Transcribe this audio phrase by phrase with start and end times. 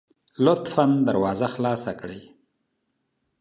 [0.45, 2.21] لطفا دروازه خلاصه کړئ